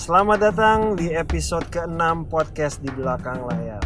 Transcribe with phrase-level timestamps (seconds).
[0.00, 3.84] Selamat datang di episode ke-6 podcast di belakang layar.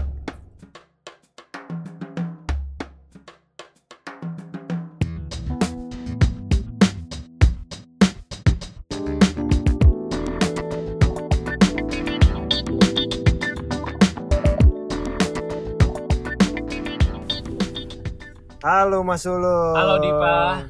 [18.62, 19.74] Halo Mas Ulu.
[19.74, 20.62] Halo Dipa.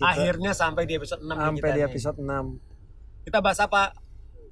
[0.00, 1.88] Kita Akhirnya sampai di episode 6 nih sampai kita di nih.
[1.92, 3.28] episode 6.
[3.28, 4.01] Kita bahas apa?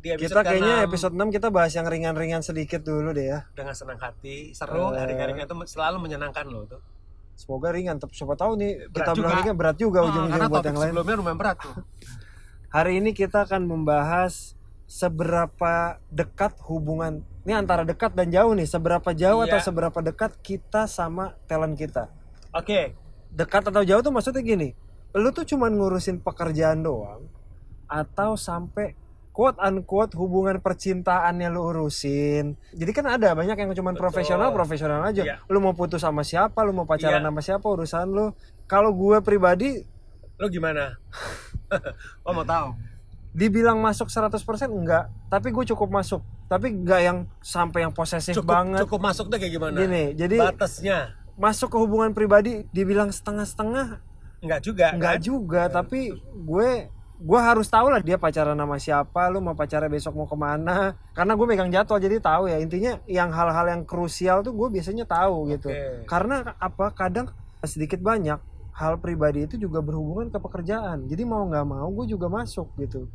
[0.00, 3.44] Di episode Kita kayaknya ke-6 episode 6 kita bahas yang ringan-ringan sedikit dulu deh ya.
[3.52, 4.96] dengan senang hati, seru, Eh.
[4.96, 6.80] hari-harinya itu selalu menyenangkan loh tuh.
[7.34, 9.28] Semoga ringan, tapi siapa tahu nih Berat kita juga.
[9.34, 10.90] ringan berat juga Ah, ujung-ujung buat yang lain.
[10.90, 11.74] sebelumnya lumayan berat tuh.
[12.70, 15.74] Hari ini kita akan membahas seberapa
[16.08, 19.46] dekat hubungan ini antara dekat dan jauh nih, seberapa jauh Iya.
[19.46, 22.08] atau seberapa dekat kita sama talent kita.
[22.50, 22.96] Oke,
[23.30, 24.74] Dekat atau jauh tuh maksudnya gini,
[25.12, 27.30] lu tuh cuman ngurusin pekerjaan doang
[27.86, 28.98] atau sampai
[29.40, 32.60] quote unquote hubungan percintaannya lu urusin.
[32.76, 34.04] Jadi kan ada banyak yang cuman Betul.
[34.04, 35.24] profesional profesional aja.
[35.24, 35.36] Iya.
[35.48, 37.32] Lu mau putus sama siapa, lu mau pacaran Iya.
[37.32, 38.36] sama siapa urusan lu.
[38.68, 39.80] Kalau gue pribadi
[40.36, 40.92] lo gimana?
[42.28, 42.76] oh mau tahu?
[43.30, 46.20] dibilang masuk 100% enggak, tapi gue cukup masuk.
[46.44, 48.84] Tapi enggak yang sampai yang posesif Cukup banget.
[48.84, 49.76] cukup masuk deh kayak gimana?
[49.80, 54.04] Gini, jadi Batasnya masuk ke hubungan pribadi dibilang setengah-setengah
[54.42, 55.22] enggak juga enggak kan?
[55.24, 60.16] juga, tapi gue gue harus tahu lah dia pacaran sama siapa, lu mau pacarnya besok
[60.16, 60.96] mau ke mana.
[61.12, 62.56] Karena gue megang jadwal jadi tahu ya.
[62.58, 65.68] Intinya yang hal-hal yang krusial tuh gue biasanya tahu gitu.
[66.08, 66.90] Karena apa?
[66.96, 67.28] Kadang
[67.60, 68.40] sedikit banyak
[68.72, 71.04] hal pribadi itu juga berhubungan ke pekerjaan.
[71.04, 73.12] Jadi mau nggak mau gue juga masuk gitu.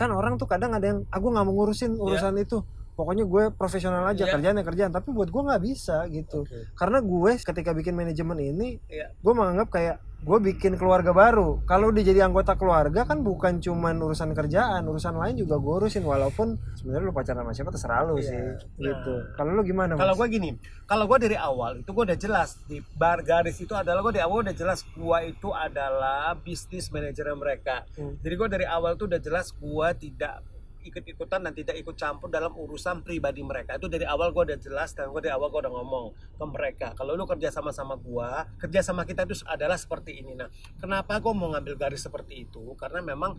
[0.00, 2.64] Kan orang tuh kadang ada yang aku nggak mau ngurusin urusan itu.
[2.96, 4.32] Pokoknya gue profesional aja Iya.
[4.40, 4.92] kerjaan ya kerjaan.
[4.96, 6.48] Tapi buat gue nggak bisa gitu.
[6.48, 6.72] Oke.
[6.72, 9.12] Karena gue ketika bikin manajemen ini, Iya.
[9.12, 11.60] gue menganggap kayak gue bikin keluarga baru.
[11.62, 16.02] Kalau udah jadi anggota keluarga kan bukan cuman urusan kerjaan, urusan lain juga gue urusin.
[16.02, 18.26] Walaupun sebenarnya lu pacaran sama siapa terserah lu Iya.
[18.26, 18.58] sih, Nah.
[18.80, 19.14] gitu.
[19.36, 19.94] Kalau lu gimana?
[19.94, 20.50] Kalau gue gini,
[20.84, 24.24] kalau gue dari awal itu gue udah jelas di bar garis itu adalah gue dari
[24.24, 27.86] awal udah jelas gue itu adalah bisnis manajer mereka.
[27.94, 28.18] Hmm.
[28.18, 30.42] Jadi gue dari awal tuh udah jelas gue tidak
[30.86, 33.76] ikut-ikutan dan tidak ikut campur dalam urusan pribadi mereka.
[33.76, 36.04] Itu dari awal gue udah jelas dan gue dari awal gue udah ngomong
[36.38, 36.88] ke mereka.
[36.94, 38.30] Kalau lu kerja sama sama gue
[38.62, 40.38] kerja sama kita itu adalah seperti ini.
[40.38, 40.48] Nah
[40.78, 42.72] kenapa gue mau ngambil garis seperti itu?
[42.78, 43.34] Karena memang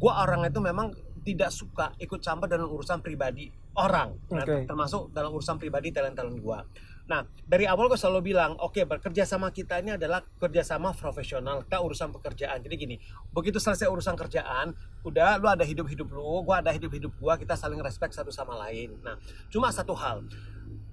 [0.00, 4.16] gue orang itu memang tidak suka ikut campur dalam urusan pribadi orang.
[4.32, 4.64] Nah, Oke.
[4.64, 6.58] termasuk dalam urusan pribadi talent-talent gue
[7.08, 11.80] Nah, dari awal gue selalu bilang, oke bekerja sama kita ini adalah kerjasama profesional, kita
[11.80, 12.60] urusan pekerjaan.
[12.62, 12.96] Jadi gini,
[13.32, 17.80] begitu selesai urusan kerjaan, udah lu ada hidup-hidup lu, gue ada hidup-hidup gue, kita saling
[17.80, 18.98] respect satu sama lain.
[19.00, 19.18] Nah,
[19.50, 20.22] cuma satu hal,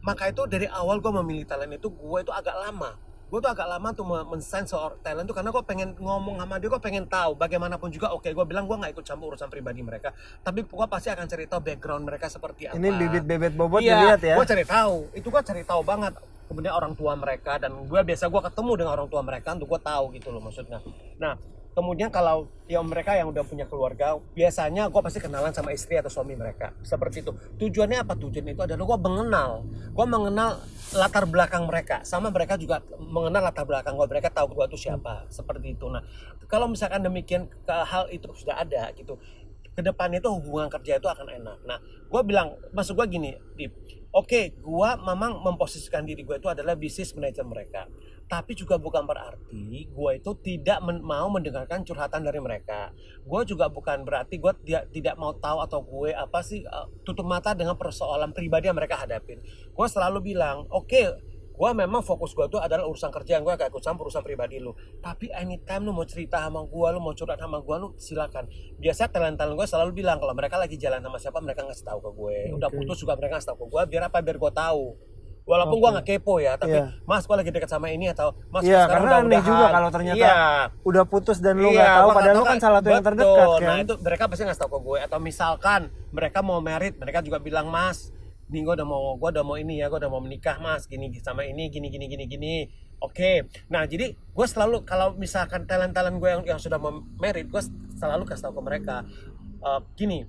[0.02, 3.07] maka itu dari awal gue memilih talent itu, gue itu agak lama.
[3.28, 6.72] Gue tuh agak lama tuh men-sense seorang talent tuh karena gue pengen ngomong sama dia,
[6.72, 8.16] gue pengen tahu bagaimanapun juga.
[8.16, 11.44] Oke, gue bilang gue nggak ikut campur urusan pribadi mereka, tapi gue pasti akan cari
[11.44, 14.36] tahu background mereka seperti apa Ini bibit-bibit bobot iya, dilihat ya.
[14.40, 16.16] Gue cari tahu, itu gue cari tahu banget.
[16.48, 19.82] Kemudian orang tua mereka dan gue biasa gue ketemu dengan orang tua mereka untuk gue
[19.84, 20.80] tahu gitu loh maksudnya.
[21.20, 21.36] Nah
[21.78, 26.10] kemudian kalau yang mereka yang udah punya keluarga, biasanya gue pasti kenalan sama istri atau
[26.10, 27.30] suami mereka seperti itu.
[27.62, 28.18] Tujuannya apa?
[28.18, 29.50] Tujuannya itu adalah gue mengenal,
[29.94, 30.58] gue mengenal
[30.98, 34.10] latar belakang mereka, sama mereka juga mengenal latar belakang gue.
[34.10, 35.86] Mereka tahu gue itu siapa, seperti itu.
[35.86, 36.02] Nah
[36.50, 39.22] kalau misalkan demikian hal itu sudah ada gitu,
[39.78, 41.62] ke depan itu hubungan kerja itu akan enak.
[41.70, 43.78] Nah, gue bilang, maksud gue gini, Dip,
[44.10, 47.86] oke, gue memang memposisikan diri gue itu adalah bisnis manajer mereka.
[48.28, 52.92] Tapi juga bukan berarti gue itu tidak men- mau mendengarkan curhatan dari mereka.
[53.24, 57.24] Gue juga bukan berarti gue tidak tidak mau tahu atau gue apa sih uh, tutup
[57.24, 59.40] mata dengan persoalan pribadi yang mereka hadapin.
[59.72, 61.22] Gue selalu bilang, oke,
[61.58, 64.72] gue memang fokus gue tuh adalah urusan kerjaan gue gak ikut campur urusan pribadi lu.
[65.02, 68.46] Tapi anytime lu mau cerita sama gue lu mau curhat sama gue lu silakan.
[68.78, 72.00] Biasa talent talent gue selalu bilang kalau mereka lagi jalan sama siapa mereka ngasih tahu
[72.00, 72.38] ke gue.
[72.54, 72.78] Udah Oke.
[72.78, 74.18] putus juga mereka ngasih tahu ke gue biar apa?
[74.22, 74.84] Biar gue tahu.
[75.48, 75.96] Walaupun gue Oke.
[75.96, 76.92] nggak kepo ya tapi Iya.
[77.08, 79.90] mas gue lagi dekat sama ini atau mas Iya, sekarang karena udah aneh juga kalau
[79.90, 80.36] ternyata iya.
[80.84, 83.06] Udah putus dan lu Iya, nggak tahu, gua padahal lu kan tahu salah satu yang
[83.08, 83.64] terdekat kan.
[83.64, 84.98] Nah itu mereka pasti ngasih tahu ke gue.
[85.08, 85.82] Atau misalkan
[86.12, 88.12] mereka mau merit, mereka juga bilang mas,
[88.48, 91.12] nih gue udah mau gue udah mau ini ya, gue udah mau menikah mas, gini
[91.20, 92.56] sama ini, gini gini gini gini.
[92.98, 97.46] Oke, nah jadi gue selalu kalau misalkan talent talent gue yang yang sudah mau merit,
[97.46, 97.62] gue
[97.94, 98.96] selalu kasih tahu ke mereka,
[99.62, 100.26] eh, gini,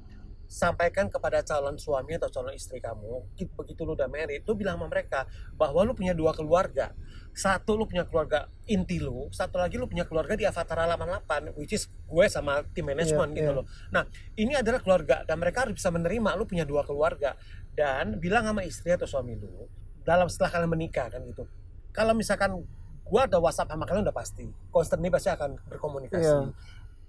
[0.49, 3.21] sampaikan kepada calon suami atau calon istri kamu
[3.53, 5.29] begitu lu udah married lu bilang sama mereka
[5.61, 6.97] bahwa lu punya dua keluarga
[7.37, 11.77] satu lu punya keluarga inti lu satu lagi lu punya keluarga di Avatar 88 which
[11.77, 13.59] is gue sama tim manajemen Iya, gitu iya.
[13.61, 14.03] loh nah
[14.41, 17.37] ini adalah keluarga dan mereka harus bisa menerima lu punya dua keluarga
[17.77, 19.69] dan bilang sama istri atau suami lu
[20.03, 21.45] dalam setelah kalian menikah kan gitu
[21.93, 22.57] kalau misalkan
[23.05, 26.49] gua ada WhatsApp sama kalian udah pasti constantly pasti akan berkomunikasi Iya.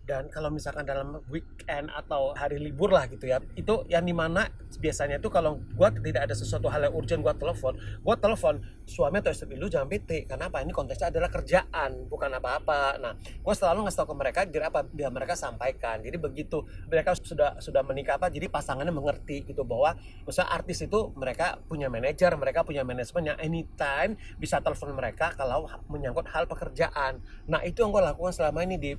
[0.10, 4.50] Dan kalau misalkan dalam weekend atau hari libur lah gitu ya itu yang di mana
[4.82, 8.58] biasanya tuh kalau gua tidak ada sesuatu hal yang urgent gua telepon gua telepon
[8.90, 10.26] suami atau istri lu jangan bete.
[10.26, 10.66] Karena apa?
[10.66, 12.98] Ini konteksnya adalah kerjaan bukan apa-apa.
[12.98, 13.14] Nah
[13.46, 14.82] gua selalu ngasih tau ke mereka jadi apa?
[14.82, 16.02] Biar mereka sampaikan.
[16.02, 19.94] Jadi begitu mereka sudah sudah menikah apa jadi pasangannya mengerti gitu bahwa
[20.26, 25.70] misalnya artis itu mereka punya manajer mereka punya manajemen yang anytime bisa telepon mereka kalau
[25.86, 27.22] menyangkut hal pekerjaan.
[27.46, 28.92] Nah itu yang gue lakukan selama ini di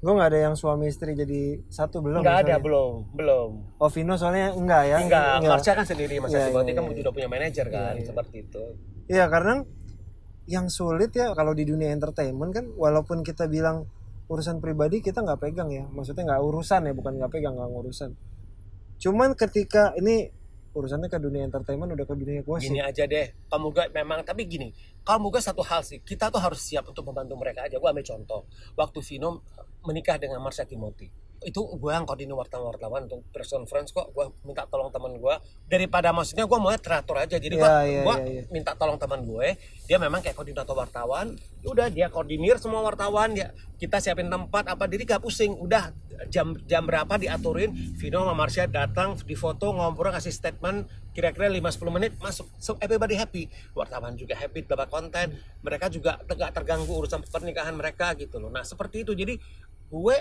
[0.00, 3.50] gue nggak ada yang suami istri jadi satu belum nggak ada belum belum.
[3.76, 4.96] Oh Vino soalnya enggak ya?
[5.04, 6.32] Enggak Marsha kan sendiri Mas.
[6.32, 7.00] Iya, Adi berarti iya, kan iya.
[7.04, 8.06] udah punya manajer kan Iya, iya.
[8.08, 8.64] seperti itu.
[9.12, 9.54] Iya karena
[10.48, 13.84] yang sulit ya kalau di dunia entertainment kan walaupun kita bilang
[14.32, 15.84] urusan pribadi kita nggak pegang ya.
[15.92, 18.16] Maksudnya nggak urusan ya bukan nggak pegang nggak urusan
[19.00, 20.28] cuman ketika ini
[20.70, 24.46] urusannya ke dunia entertainment udah ke dunia gosip gini aja deh kamu gak memang tapi
[24.46, 24.70] gini
[25.02, 27.80] kamu gak satu hal sih kita tuh harus siap untuk membantu mereka aja.
[27.80, 28.46] Gue ambil contoh
[28.78, 29.42] waktu Vino
[29.82, 34.12] menikah dengan Marsha Timothy itu gue yang koordinir wartawan-wartawan untuk press conference kok.
[34.12, 35.34] Gue minta tolong teman gue
[35.64, 37.40] daripada maksudnya gue mau teratur aja.
[37.40, 39.56] Jadi gue Iya, iya, gua iya, minta tolong teman gue.
[39.88, 41.36] Dia memang kayak koordinator wartawan.
[41.64, 43.32] Udah dia koordinir semua wartawan.
[43.32, 44.84] Dia kita siapin tempat apa.
[44.84, 45.56] Diri gak pusing.
[45.56, 45.96] Udah
[46.28, 47.72] jam jam berapa diaturin.
[47.96, 50.88] Vino sama Marsha datang di foto ngobrol kasih statement.
[51.10, 53.48] Kira-kira 5-10 menit masuk so everybody happy.
[53.72, 55.40] Wartawan juga happy dapat konten.
[55.64, 58.52] Mereka juga tegak terganggu urusan pernikahan mereka gitu loh.
[58.52, 59.16] Nah seperti itu.
[59.16, 59.40] Jadi
[59.90, 60.16] gue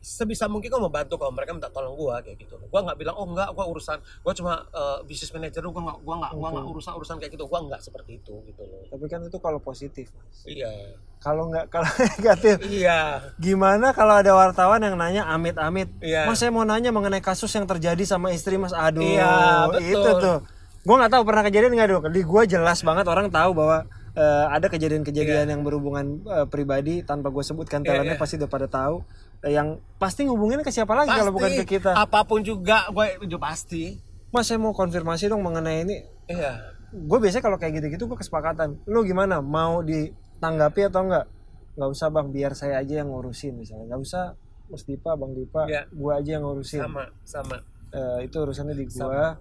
[0.00, 2.56] sebisa mungkin gue membantu kalau mereka minta tolong gue kayak gitu.
[2.56, 5.98] Loh gue nggak bilang oh enggak gue urusan gue cuma eh, bisnis manajer gue nggak
[6.00, 7.44] gue nggak gue nggak urusan urusan kayak gitu.
[7.44, 8.82] Gue nggak seperti itu gitu loh.
[8.88, 10.40] Tapi kan itu kalau positif Mas.
[10.44, 10.72] iya.
[11.20, 11.84] Kalau nggak kalau
[12.16, 13.20] negatif iya.
[13.36, 16.24] gimana kalau ada wartawan yang nanya amit-amit Iya.
[16.24, 18.72] mas saya mau nanya mengenai kasus yang terjadi sama istri mas.
[18.72, 19.84] Aduh Iya, betul.
[19.84, 20.38] itu tuh.
[20.80, 23.84] Gue nggak tahu pernah kejadian nggak dong di gue jelas banget orang tahu bahwa
[24.16, 28.22] eh, ada kejadian-kejadian yang berhubungan eh, pribadi tanpa gue sebutkan Iya, talentnya iya.
[28.24, 29.04] pasti udah pada tahu
[29.44, 31.96] yang pasti ngubungin ke siapa lagi kalau bukan ke kita?
[31.96, 33.96] apa pun juga gue udah pasti.
[34.30, 35.96] Mas saya mau konfirmasi dong mengenai ini.
[36.28, 36.76] Iya.
[36.92, 39.40] Gue biasanya kalau kayak gitu-gitu gue kesepakatan lu gimana?
[39.42, 41.26] Mau ditanggapi atau enggak?
[41.74, 43.96] Nggak usah bang biar saya aja yang ngurusin misalnya.
[43.96, 44.24] Nggak usah
[44.70, 45.88] Mas Dipa Bang Dipa Iya.
[45.90, 46.80] gue aja yang ngurusin.
[46.84, 47.56] Sama sama.
[47.90, 49.34] Eh, itu urusannya di gua.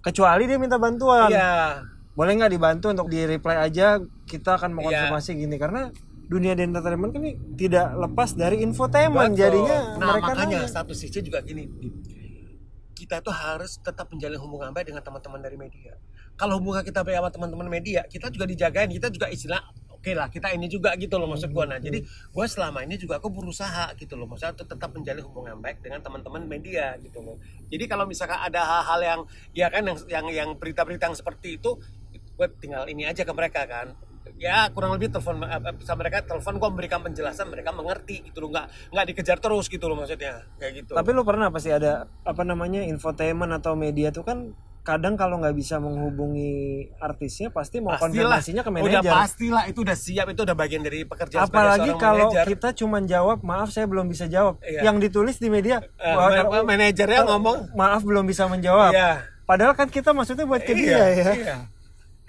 [0.00, 1.28] Kecuali dia minta bantuan.
[1.28, 1.84] Iya.
[2.16, 4.00] Boleh nggak dibantu untuk di reply aja?
[4.24, 5.92] Kita akan mau konfirmasi gini karena
[6.30, 9.42] dunia di entertainment kan ini tidak lepas dari infotainment Betul.
[9.42, 10.70] jadinya nah mereka makanya nanya.
[10.70, 11.66] satu sisi juga gini.
[12.94, 15.98] Kita tuh harus tetap menjalin hubungan baik dengan teman-teman dari media.
[16.38, 18.86] Kalau hubungan kita baik sama teman-teman media kita juga dijagain.
[18.94, 19.58] Kita juga istilah
[19.90, 21.66] oke lah kita ini juga gitu loh maksud gua.
[21.66, 24.30] Nah jadi gua selama ini juga aku berusaha gitu loh.
[24.30, 27.42] Maksudnya untuk tetap menjalin hubungan baik dengan teman-teman media gitu loh.
[27.66, 31.74] Jadi kalau misalkan ada hal-hal yang ya kan yang yang yang berita-berita yang seperti itu
[32.38, 33.92] gue tinggal ini aja ke mereka kan
[34.36, 38.40] ya kurang lebih telepon eh, eh, sama mereka telepon gue memberikan penjelasan mereka mengerti gitu
[38.40, 38.48] loh.
[38.50, 40.44] Nggak nggak dikejar terus gitu loh maksudnya.
[40.56, 40.92] Kayak gitu.
[40.92, 45.52] Tapi lu pernah pasti ada apa namanya infotainment atau media tuh kan kadang kalau nggak
[45.52, 48.32] bisa menghubungi artisnya pasti mau pastilah.
[48.32, 49.12] konfirmasinya ke udah manajer.
[49.12, 52.44] pastilah itu udah siap itu udah bagian dari pekerjaan apalagi kalau manajer.
[52.48, 54.56] kita cuman jawab maaf saya belum bisa jawab.
[54.64, 54.88] Iya.
[54.88, 57.76] yang ditulis di media Eh, wah, ma- kalau- manajernya ngomong.
[57.76, 58.90] maaf belum bisa menjawab.
[58.90, 59.28] Iya.
[59.44, 61.32] Padahal kan kita maksudnya buat ke dia iya, ya.
[61.34, 61.56] iya.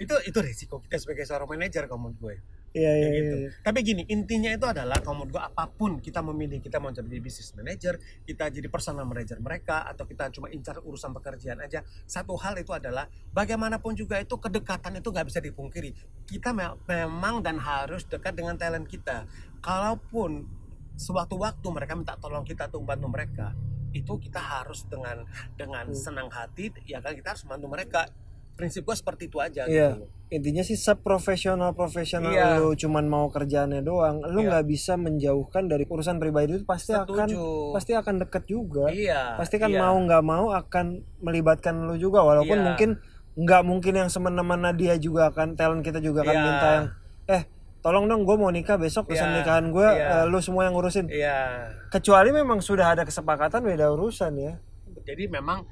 [0.02, 2.36] Itu itu risiko kita sebagai seorang manajer kalau menurut gue
[2.72, 3.36] iya iya Kayak iya gitu.
[3.68, 7.20] Tapi gini, intinya itu adalah kalau menurut gue apa pun kita memilih kita mau jadi
[7.20, 11.84] business manager, kita jadi personal manager mereka atau kita cuma incar urusan pekerjaan aja.
[12.08, 13.04] Satu hal itu adalah
[13.36, 15.92] bagaimanapun juga itu kedekatan itu nggak bisa dipungkiri.
[16.24, 19.28] Kita me- memang dan harus dekat dengan talent kita.
[19.60, 20.48] Kalaupun
[20.96, 23.46] sewaktu-waktu mereka minta tolong kita untuk membantu mereka,
[23.92, 25.28] itu kita harus dengan
[25.60, 25.96] dengan Hmm.
[25.96, 28.08] senang hati ya kan kita harus membantu mereka.
[28.52, 29.96] Prinsip gue seperti itu aja Iya.
[29.96, 30.06] gitu.
[30.32, 32.56] intinya sih seprofesional profesional Iya.
[32.56, 34.48] lu cuman mau kerjaannya doang lu Iya.
[34.48, 37.76] nggak bisa menjauhkan dari urusan pribadi itu pasti akan Setuju.
[37.76, 39.36] pasti akan deket juga Iya.
[39.36, 39.76] pasti kan iya.
[39.78, 40.86] mau nggak mau akan
[41.20, 42.64] melibatkan lu juga walaupun Iya.
[42.64, 42.90] mungkin
[43.34, 46.40] nggak mungkin yang semena-mena dia juga akan talent kita juga akan Iya.
[46.42, 46.86] minta yang
[47.28, 47.42] eh
[47.80, 49.44] tolong dong gue mau nikah besok pesan Iya.
[49.44, 50.24] nikahan gue Iya.
[50.24, 51.68] lu semua yang ngurusin Iya.
[51.88, 54.56] kecuali memang sudah ada kesepakatan beda urusan ya
[55.04, 55.68] jadi memang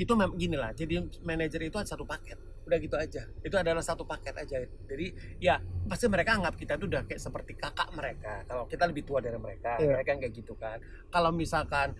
[0.00, 2.40] itu mem gini lah jadi manajer itu ada satu paket.
[2.64, 3.28] Udah gitu aja.
[3.44, 4.64] Itu adalah satu paket aja.
[4.64, 8.40] Jadi ya pasti mereka anggap kita itu udah kayak seperti kakak mereka.
[8.48, 10.00] Kalau kita lebih tua dari mereka Iya.
[10.00, 10.80] mereka kayak gitu kan.
[11.12, 11.92] Kalau misalkan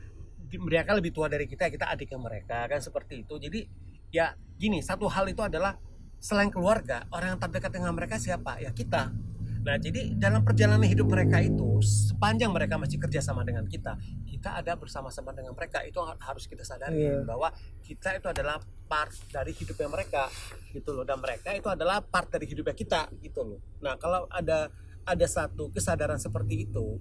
[0.50, 3.37] mereka lebih tua dari kita kita adiknya mereka kan seperti itu.
[3.37, 3.61] Jadi
[4.09, 5.76] ya gini satu hal itu adalah
[6.21, 8.64] selain keluarga orang yang terdekat dengan mereka siapa?
[8.64, 9.12] Ya kita
[9.61, 13.93] nah jadi dalam perjalanan hidup mereka itu sepanjang mereka masih kerja sama dengan kita
[14.25, 17.23] kita ada bersama-sama dengan mereka itu ha- harus kita sadari Iya.
[17.23, 20.33] bahwa kita itu adalah part dari hidupnya mereka
[20.71, 24.73] gitu loh dan mereka itu adalah part dari hidupnya kita gitu loh nah kalau ada
[25.02, 26.97] ada satu kesadaran seperti itu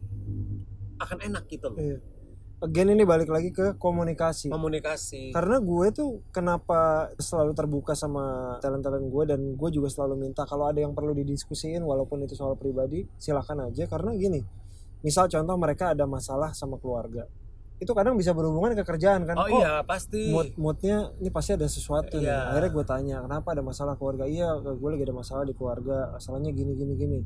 [0.98, 1.98] akan enak gitu loh Iya.
[2.60, 4.52] Again ini balik lagi ke komunikasi.
[4.52, 5.32] Komunikasi.
[5.32, 10.68] Karena gue tuh kenapa selalu terbuka sama talent-talent gue dan gue juga selalu minta kalau
[10.68, 13.88] ada yang perlu didiskusiin walaupun itu soal pribadi silakan aja.
[13.88, 14.44] Karena gini
[15.00, 17.24] misal contoh mereka ada masalah sama keluarga.
[17.80, 19.40] Itu kadang bisa berhubungan ke kerjaan kan.
[19.40, 20.28] Oh Kok iya pasti.
[20.28, 22.28] mood moodnya ini pasti ada sesuatu nih.
[22.28, 22.52] Iya.
[22.52, 24.28] akhirnya gue tanya kenapa ada masalah keluarga?
[24.28, 26.12] Iya gue lagi ada masalah di keluarga.
[26.12, 27.20] Masalahnya gini gini gini.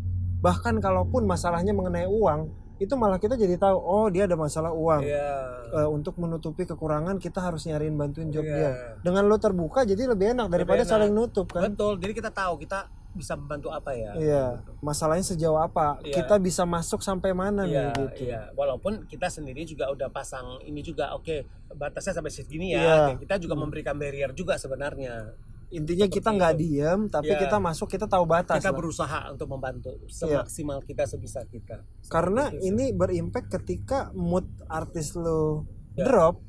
[0.45, 5.03] Bahkan kalaupun masalahnya mengenai uang itu malah kita jadi tahu oh dia ada masalah uang
[5.03, 5.29] iya
[5.73, 8.53] Eh, untuk menutupi kekurangan kita harus nyariin bantuin job Iya.
[8.53, 10.91] dia dengan lo terbuka jadi lebih enak daripada enak.
[10.91, 14.45] saling nutup kan betul jadi kita tahu kita bisa membantu apa ya iya
[14.79, 16.13] masalahnya sejauh apa Iya.
[16.15, 18.49] kita bisa masuk sampai mana Iya, nih gitu iya.
[18.53, 22.77] Walaupun kita sendiri juga udah pasang ini juga, oke batasnya sampai segini ya.
[22.77, 22.95] Iya.
[23.07, 25.29] Kayak Kita juga memberikan barrier juga sebenarnya.
[25.73, 27.41] Intinya kita nggak diem tapi Iya.
[27.41, 28.77] kita masuk kita tahu batas kita lah.
[28.77, 31.81] berusaha untuk membantu semaksimal kita sebisa kita.
[31.99, 32.69] Seperti karena sih.
[32.69, 36.05] ini berimpact ketika mood artis lo Ya.
[36.05, 36.41] drop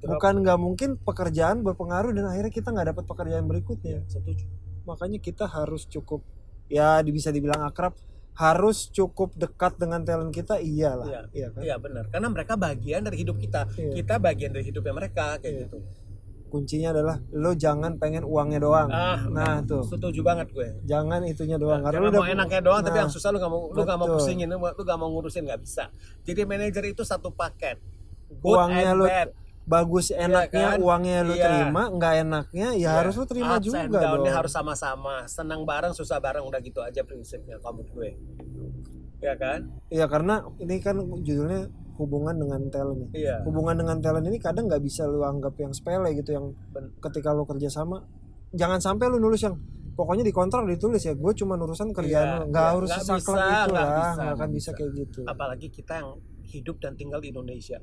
[0.00, 4.46] bukan nggak mungkin pekerjaan berpengaruh dan akhirnya kita nggak dapat pekerjaan berikutnya setuju.
[4.82, 6.24] makanya kita harus cukup
[6.66, 7.92] ya bisa dibilang akrab
[8.32, 11.20] harus cukup dekat dengan talent kita iyalah Iya.
[11.30, 12.04] iya kan Iya benar.
[12.08, 13.68] Karena mereka bagian dari hidup kita.
[13.70, 13.92] Iya.
[13.94, 15.60] Kita bagian dari hidupnya mereka kayak Iya.
[15.62, 15.76] gitu.
[16.52, 20.68] Kuncinya adalah lo jangan pengen uangnya doang Ah, nah tuh setuju banget gue.
[20.84, 23.48] jangan itunya doang karena Jangan lo mau enaknya doang tapi nah, yang susah lu gak
[23.48, 25.88] mau lu gak mau pusingin lu, lu gak mau ngurusin nggak bisa.
[26.20, 27.80] Jadi manajer itu satu paket.
[28.28, 29.28] Good Uangnya and bad.
[29.62, 30.78] bagus enaknya kan?
[30.78, 31.44] uangnya lo Iya.
[31.46, 32.90] terima nggak enaknya ya Iya.
[32.98, 35.16] harus lo terima Ups and juga down-nya dong harus sama-sama.
[35.24, 38.10] Senang bareng, susah bareng udah gitu aja prinsipnya kamu gue.
[39.18, 39.70] Ya kan?
[39.86, 43.08] Iya karena ini kan judulnya hubungan dengan talent ya.
[43.12, 43.36] Iya.
[43.42, 47.30] Hubungan dengan talent ini kadang nggak bisa lu anggap yang sepele gitu yang Ben- ketika
[47.30, 48.00] lu kerja sama
[48.50, 49.56] jangan sampai lu nulis yang
[49.92, 53.36] pokoknya di kontrak ditulis ya gue cuma urusan kerjaan Iya, lu nggak iya, harus sesaklek
[53.36, 54.70] itu nggak lah nggak akan bisa bisa.
[54.74, 56.10] kayak gitu Apalagi kita yang
[56.44, 57.78] hidup dan tinggal di Indonesia.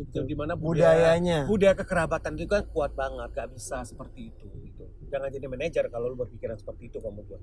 [0.00, 4.82] Di mana budaya budayanya budaya kekerabatan itu kan kuat banget, gak bisa seperti itu gitu.
[5.06, 7.40] Jangan jadi manajer kalau lu berpikiran seperti itu kamu gue.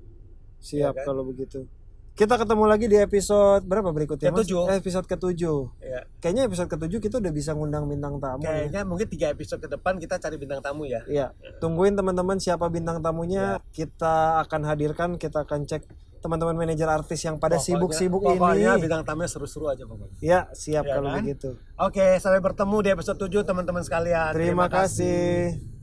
[0.58, 1.04] siap Iya kan?
[1.06, 1.70] kalau begitu
[2.18, 4.42] kita ketemu lagi di episode berapa berikutnya Mas?
[4.42, 4.64] Ketujuh.
[4.66, 6.02] Eh, episode ketujuh Ya.
[6.18, 8.66] kayaknya episode ketujuh kita udah bisa ngundang bintang tamu ya.
[8.66, 11.06] Kayaknya mungkin tiga episode ke depan kita cari bintang tamu ya.
[11.06, 13.62] Iya, tungguin teman-teman siapa bintang tamunya.
[13.62, 13.70] Iya.
[13.70, 15.86] Kita akan hadirkan, kita akan cek
[16.18, 18.82] teman-teman manajer artis yang pada Pokoknya- sibuk-sibuk Pokoknya ini.
[18.82, 20.18] bintang tamunya seru-seru aja pokoknya.
[20.18, 21.22] Ya, siap Iya kalau kan?
[21.22, 21.48] begitu.
[21.78, 24.34] Oke, sampai bertemu di episode 7 teman-teman sekalian.
[24.34, 25.77] Terima kasih.